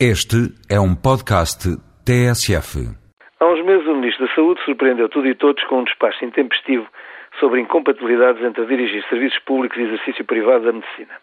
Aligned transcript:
Este 0.00 0.50
é 0.68 0.80
um 0.80 0.92
podcast 0.92 1.70
TSF. 2.04 2.82
Há 3.38 3.46
uns 3.46 3.64
meses 3.64 3.86
o 3.86 3.94
Ministro 3.94 4.26
da 4.26 4.34
Saúde 4.34 4.60
surpreendeu 4.64 5.08
tudo 5.08 5.28
e 5.28 5.36
todos 5.36 5.62
com 5.64 5.78
um 5.78 5.84
despacho 5.84 6.24
intempestivo 6.24 6.84
sobre 7.38 7.60
incompatibilidades 7.60 8.42
entre 8.42 8.66
dirigir 8.66 9.04
serviços 9.08 9.38
públicos 9.44 9.78
e 9.78 9.82
exercício 9.82 10.24
privado 10.24 10.64
da 10.64 10.72
medicina. 10.72 11.14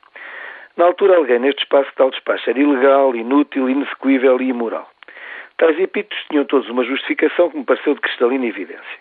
Na 0.77 0.85
altura 0.85 1.17
aleguei 1.17 1.37
neste 1.39 1.63
espaço 1.63 1.89
que 1.89 1.97
tal 1.97 2.11
despacho 2.11 2.49
era 2.49 2.59
ilegal, 2.59 3.13
inútil, 3.13 3.69
inexecuível 3.69 4.39
e 4.39 4.47
imoral. 4.47 4.89
Tais 5.57 5.77
epítetos 5.77 6.23
tinham 6.29 6.45
todos 6.45 6.69
uma 6.69 6.85
justificação 6.85 7.49
que 7.49 7.57
me 7.57 7.65
pareceu 7.65 7.93
de 7.93 7.99
cristalina 7.99 8.45
evidência. 8.45 8.99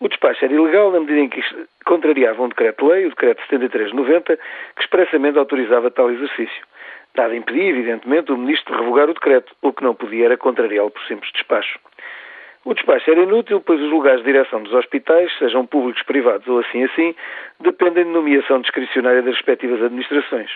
O 0.00 0.08
despacho 0.08 0.44
era 0.44 0.52
ilegal 0.52 0.90
na 0.90 0.98
medida 0.98 1.20
em 1.20 1.28
que 1.28 1.40
contrariava 1.84 2.42
um 2.42 2.48
decreto-lei, 2.48 3.06
o 3.06 3.10
decreto 3.10 3.40
7390, 3.48 4.36
que 4.36 4.82
expressamente 4.82 5.38
autorizava 5.38 5.88
tal 5.88 6.10
exercício. 6.10 6.66
Nada 7.16 7.36
impedia, 7.36 7.70
evidentemente, 7.70 8.32
o 8.32 8.36
Ministro 8.36 8.74
de 8.74 8.80
revogar 8.80 9.08
o 9.08 9.14
decreto, 9.14 9.54
o 9.62 9.72
que 9.72 9.84
não 9.84 9.94
podia 9.94 10.26
era 10.26 10.36
contrariá-lo 10.36 10.90
por 10.90 11.02
simples 11.04 11.30
despacho. 11.32 11.78
O 12.64 12.74
despacho 12.74 13.10
era 13.10 13.20
inútil, 13.20 13.60
pois 13.60 13.80
os 13.80 13.90
lugares 13.90 14.20
de 14.20 14.32
direção 14.32 14.62
dos 14.62 14.72
hospitais, 14.72 15.30
sejam 15.38 15.66
públicos, 15.66 16.02
privados 16.02 16.48
ou 16.48 16.58
assim 16.60 16.82
assim, 16.84 17.14
dependem 17.60 18.04
de 18.04 18.10
nomeação 18.10 18.60
discricionária 18.60 19.22
das 19.22 19.34
respectivas 19.34 19.82
administrações. 19.82 20.50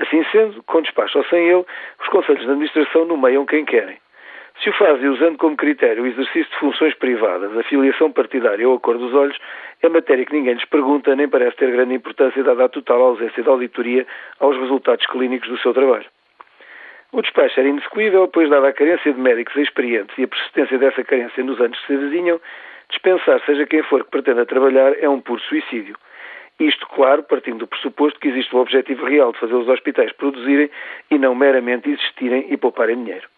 Assim 0.00 0.24
sendo, 0.30 0.62
com 0.64 0.82
despacho 0.82 1.18
ou 1.18 1.24
sem 1.24 1.48
ele, 1.48 1.64
os 2.00 2.08
conselhos 2.08 2.42
de 2.44 2.50
administração 2.50 3.04
nomeiam 3.04 3.46
quem 3.46 3.64
querem. 3.64 3.98
Se 4.62 4.70
o 4.70 4.72
fazem 4.72 5.08
usando 5.08 5.38
como 5.38 5.56
critério 5.56 6.02
o 6.02 6.06
exercício 6.06 6.50
de 6.50 6.58
funções 6.58 6.92
privadas, 6.94 7.56
a 7.56 7.62
filiação 7.62 8.10
partidária 8.10 8.68
ou 8.68 8.74
a 8.74 8.80
cor 8.80 8.98
dos 8.98 9.14
olhos, 9.14 9.38
é 9.82 9.88
matéria 9.88 10.26
que 10.26 10.32
ninguém 10.32 10.54
lhes 10.54 10.64
pergunta, 10.64 11.14
nem 11.14 11.28
parece 11.28 11.56
ter 11.56 11.70
grande 11.70 11.94
importância 11.94 12.42
dada 12.42 12.64
a 12.64 12.68
total 12.68 13.00
ausência 13.02 13.40
de 13.40 13.48
auditoria 13.48 14.04
aos 14.40 14.56
resultados 14.56 15.06
clínicos 15.06 15.48
do 15.48 15.58
seu 15.58 15.72
trabalho. 15.72 16.06
O 17.12 17.22
despacho 17.22 17.60
era 17.60 17.68
inexecuível, 17.68 18.26
pois, 18.26 18.50
dada 18.50 18.68
a 18.68 18.72
carência 18.72 19.12
de 19.12 19.20
médicos 19.20 19.54
experientes 19.56 20.18
e 20.18 20.24
a 20.24 20.28
persistência 20.28 20.76
dessa 20.76 21.04
carência 21.04 21.44
nos 21.44 21.60
anos 21.60 21.78
que 21.80 21.86
se 21.86 21.94
avizinham, 21.94 22.40
dispensar 22.90 23.40
seja 23.46 23.64
quem 23.64 23.84
for 23.84 24.04
que 24.04 24.10
pretenda 24.10 24.44
trabalhar 24.44 24.92
é 24.98 25.08
um 25.08 25.20
puro 25.20 25.40
suicídio. 25.42 25.96
Isto, 26.58 26.84
claro, 26.88 27.22
partindo 27.22 27.58
do 27.58 27.66
pressuposto 27.68 28.18
que 28.18 28.26
existe 28.26 28.54
o 28.56 28.58
objetivo 28.58 29.06
real 29.06 29.32
de 29.32 29.38
fazer 29.38 29.54
os 29.54 29.68
hospitais 29.68 30.10
produzirem 30.12 30.68
e 31.08 31.16
não 31.16 31.32
meramente 31.32 31.88
existirem 31.88 32.46
e 32.50 32.56
pouparem 32.56 32.96
dinheiro. 32.96 33.28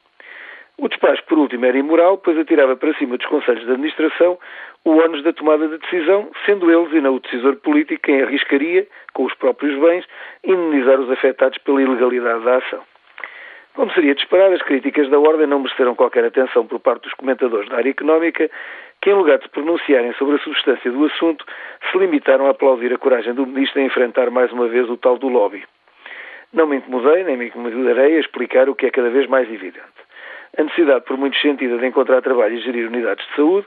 O 0.83 0.89
despacho, 0.89 1.23
por 1.25 1.36
último, 1.36 1.67
era 1.67 1.77
imoral, 1.77 2.17
pois 2.17 2.39
atirava 2.39 2.75
para 2.75 2.95
cima 2.95 3.19
dos 3.19 3.27
conselhos 3.27 3.67
de 3.67 3.70
administração 3.70 4.39
o 4.83 4.97
ónus 4.97 5.23
da 5.23 5.31
tomada 5.31 5.69
de 5.69 5.77
decisão, 5.77 6.31
sendo 6.47 6.73
eles 6.73 6.91
e 6.95 7.03
não 7.03 7.17
o 7.17 7.20
decisor 7.20 7.56
político 7.56 8.00
quem 8.00 8.23
arriscaria, 8.23 8.86
com 9.12 9.25
os 9.25 9.34
próprios 9.34 9.78
bens, 9.78 10.06
indemnizar 10.42 10.98
os 10.98 11.11
afetados 11.11 11.58
pela 11.58 11.83
ilegalidade 11.83 12.45
da 12.45 12.56
ação. 12.56 12.81
Como 13.75 13.92
seria 13.92 14.14
de 14.14 14.23
esperar, 14.23 14.51
as 14.55 14.62
críticas 14.62 15.11
da 15.11 15.19
Ordem 15.19 15.47
não 15.47 15.61
mereceram 15.61 15.95
qualquer 15.95 16.25
atenção 16.25 16.67
por 16.67 16.81
parte 16.81 17.03
dos 17.03 17.12
comentadores 17.12 17.69
da 17.69 17.77
área 17.77 17.91
económica, 17.91 18.51
que, 19.03 19.11
em 19.11 19.14
lugar 19.14 19.36
de 19.36 19.45
se 19.45 19.51
pronunciarem 19.51 20.14
sobre 20.14 20.36
a 20.36 20.39
substância 20.39 20.91
do 20.91 21.05
assunto, 21.05 21.45
se 21.92 21.98
limitaram 21.98 22.47
a 22.47 22.53
aplaudir 22.53 22.91
a 22.91 22.97
coragem 22.97 23.34
do 23.34 23.47
Ministro 23.47 23.83
a 23.83 23.84
enfrentar 23.84 24.31
mais 24.31 24.51
uma 24.51 24.67
vez 24.67 24.89
o 24.89 24.97
tal 24.97 25.19
do 25.19 25.28
lobby. 25.28 25.62
Não 26.55 26.67
me 26.67 26.77
incomodei, 26.77 27.23
nem 27.23 27.36
me 27.36 27.48
incomodarei 27.48 28.17
a 28.17 28.20
explicar 28.20 28.70
o 28.70 28.75
que 28.75 28.86
é 28.86 28.91
cada 28.91 29.11
vez 29.11 29.27
mais 29.27 29.47
evidente 29.47 30.09
a 30.56 30.62
necessidade, 30.62 31.04
por 31.04 31.16
muitos 31.16 31.40
sentidos, 31.40 31.80
de 31.80 31.86
encontrar 31.86 32.22
trabalho 32.22 32.54
e 32.54 32.60
gerir 32.60 32.88
unidades 32.88 33.26
de 33.26 33.34
saúde, 33.36 33.66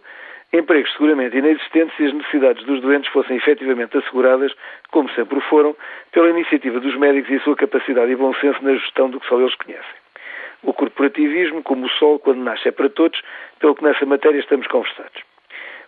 empregos 0.51 0.91
seguramente 0.93 1.37
inexistentes 1.37 1.95
se 1.97 2.05
as 2.05 2.13
necessidades 2.13 2.63
dos 2.65 2.81
doentes 2.81 3.11
fossem 3.11 3.37
efetivamente 3.37 3.97
asseguradas, 3.97 4.53
como 4.91 5.09
sempre 5.11 5.39
foram, 5.41 5.75
pela 6.11 6.29
iniciativa 6.29 6.79
dos 6.79 6.95
médicos 6.95 7.31
e 7.31 7.35
a 7.35 7.39
sua 7.41 7.55
capacidade 7.55 8.11
e 8.11 8.15
bom 8.15 8.33
senso 8.35 8.63
na 8.63 8.73
gestão 8.75 9.09
do 9.09 9.19
que 9.19 9.27
só 9.27 9.39
eles 9.39 9.55
conhecem. 9.55 10.03
O 10.61 10.73
corporativismo, 10.73 11.63
como 11.63 11.85
o 11.85 11.89
sol, 11.89 12.19
quando 12.19 12.43
nasce 12.43 12.69
é 12.69 12.71
para 12.71 12.89
todos, 12.89 13.21
pelo 13.59 13.75
que 13.75 13.83
nessa 13.83 14.05
matéria 14.05 14.39
estamos 14.39 14.67
conversados. 14.67 15.23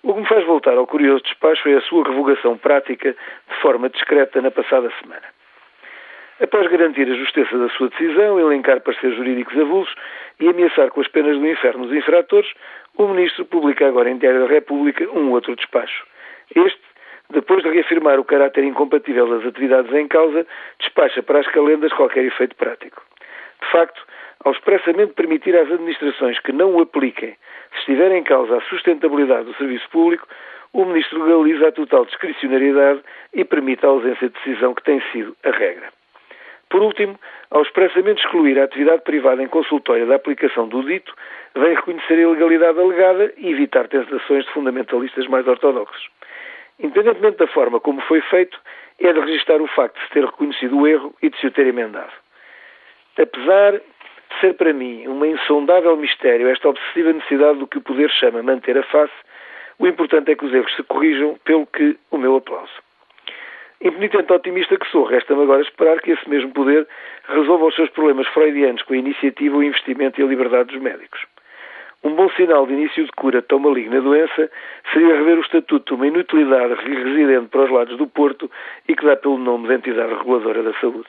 O 0.03 0.13
que 0.13 0.19
me 0.19 0.27
faz 0.27 0.45
voltar 0.45 0.77
ao 0.77 0.85
curioso 0.85 1.23
despacho 1.23 1.69
é 1.69 1.75
a 1.75 1.81
sua 1.81 2.03
revogação 2.03 2.57
prática 2.57 3.11
de 3.11 3.55
forma 3.61 3.89
discreta 3.89 4.41
na 4.41 4.51
passada 4.51 4.91
semana. 5.01 5.23
Após 6.39 6.69
garantir 6.69 7.09
a 7.09 7.15
justeza 7.15 7.57
da 7.57 7.69
sua 7.69 7.87
decisão, 7.89 8.37
elencar 8.37 8.81
pareceres 8.81 9.15
jurídicos 9.15 9.57
avulsos 9.57 9.95
e 10.39 10.47
ameaçar 10.47 10.89
com 10.89 11.01
as 11.01 11.07
penas 11.07 11.37
do 11.37 11.47
inferno 11.47 11.85
os 11.85 11.93
infratores, 11.93 12.51
o 12.97 13.07
Ministro 13.07 13.45
publica 13.45 13.87
agora 13.87 14.09
em 14.09 14.17
Diário 14.17 14.41
da 14.41 14.47
República 14.47 15.07
um 15.09 15.31
outro 15.31 15.55
despacho. 15.55 16.05
Este, 16.55 16.81
depois 17.29 17.63
de 17.63 17.69
reafirmar 17.69 18.19
o 18.19 18.23
caráter 18.23 18.63
incompatível 18.63 19.27
das 19.27 19.45
atividades 19.45 19.91
em 19.93 20.07
causa, 20.07 20.45
despacha 20.79 21.23
para 21.23 21.39
as 21.39 21.47
calendas 21.47 21.91
qualquer 21.93 22.23
efeito 22.25 22.55
prático. 22.55 23.01
De 23.61 23.71
facto, 23.71 24.01
ao 24.43 24.51
expressamente 24.51 25.13
permitir 25.13 25.55
às 25.55 25.71
administrações 25.71 26.39
que 26.39 26.51
não 26.51 26.75
o 26.75 26.81
apliquem, 26.81 27.35
se 27.73 27.79
estiver 27.79 28.11
em 28.11 28.23
causa 28.23 28.57
a 28.57 28.61
sustentabilidade 28.61 29.45
do 29.45 29.55
serviço 29.55 29.89
público, 29.89 30.27
o 30.71 30.85
Ministro 30.85 31.23
legaliza 31.23 31.69
a 31.69 31.71
total 31.71 32.05
discricionariedade 32.05 33.01
e 33.33 33.43
permite 33.43 33.85
a 33.85 33.89
ausência 33.89 34.29
de 34.29 34.35
decisão 34.35 34.75
que 34.75 34.83
tem 34.83 35.01
sido 35.11 35.35
a 35.43 35.51
regra. 35.51 35.89
Por 36.75 36.83
último, 36.83 37.17
ao 37.51 37.61
expressamente 37.61 38.21
excluir 38.21 38.59
a 38.59 38.65
atividade 38.65 39.01
privada 39.03 39.41
em 39.41 39.47
consultório 39.47 40.05
da 40.07 40.15
aplicação 40.15 40.67
do 40.67 40.83
dito, 40.83 41.15
vem 41.55 41.73
reconhecer 41.73 42.15
a 42.15 42.23
ilegalidade 42.23 42.77
alegada 42.77 43.33
e 43.37 43.49
evitar 43.49 43.87
tentações 43.87 44.43
de 44.43 44.51
fundamentalistas 44.51 45.25
mais 45.27 45.47
ortodoxos. 45.47 46.09
Independentemente 46.77 47.37
da 47.37 47.47
forma 47.47 47.79
como 47.79 48.01
foi 48.01 48.19
feito, 48.19 48.59
é 48.99 49.13
de 49.13 49.21
registrar 49.21 49.61
o 49.61 49.67
facto 49.67 49.95
de 49.95 50.05
se 50.05 50.09
ter 50.11 50.25
reconhecido 50.25 50.77
o 50.77 50.85
erro 50.85 51.15
e 51.21 51.29
de 51.29 51.39
se 51.39 51.47
o 51.47 51.51
ter 51.51 51.65
emendado. 51.65 52.11
Apesar 53.17 53.71
de 53.71 54.39
ser 54.41 54.55
para 54.55 54.73
mim 54.73 55.07
uma 55.07 55.27
insondável 55.27 55.95
mistério 55.95 56.49
esta 56.49 56.67
obsessiva 56.67 57.13
necessidade 57.13 57.57
do 57.57 57.67
que 57.67 57.77
o 57.77 57.81
poder 57.81 58.09
chama 58.09 58.43
manter 58.43 58.77
a 58.77 58.83
face, 58.83 59.15
o 59.79 59.87
importante 59.87 60.29
é 60.29 60.35
que 60.35 60.43
os 60.43 60.53
erros 60.53 60.75
se 60.75 60.83
corrijam, 60.83 61.39
pelo 61.45 61.65
que 61.67 61.97
o 62.11 62.17
meu 62.17 62.35
aplauso. 62.35 62.83
Impenitente 63.81 64.31
otimista 64.31 64.77
que 64.77 64.87
sou, 64.89 65.03
resta-me 65.03 65.43
agora 65.43 65.61
esperar 65.61 65.99
que 66.01 66.11
esse 66.11 66.29
mesmo 66.29 66.51
poder 66.51 66.87
resolva 67.27 67.65
os 67.65 67.75
seus 67.75 67.89
problemas 67.89 68.27
freudianos 68.27 68.81
com 68.83 68.93
a 68.93 68.97
iniciativa, 68.97 69.57
o 69.57 69.63
investimento 69.63 70.19
e 70.19 70.23
a 70.23 70.27
liberdade 70.27 70.71
dos 70.71 70.81
médicos. 70.81 71.25
Um 72.03 72.13
bom 72.13 72.29
sinal 72.31 72.67
de 72.67 72.73
início 72.73 73.03
de 73.03 73.11
cura 73.13 73.41
tão 73.41 73.59
maligna 73.59 73.99
doença 73.99 74.49
seria 74.93 75.15
rever 75.15 75.39
o 75.39 75.41
estatuto 75.41 75.85
de 75.85 75.93
uma 75.95 76.07
inutilidade 76.07 76.75
residente 76.85 77.49
para 77.49 77.63
os 77.63 77.71
lados 77.71 77.97
do 77.97 78.07
Porto 78.07 78.49
e 78.87 78.95
que 78.95 79.05
dá 79.05 79.15
pelo 79.15 79.39
nome 79.39 79.67
de 79.67 79.73
entidade 79.73 80.13
reguladora 80.13 80.61
da 80.61 80.73
saúde. 80.75 81.07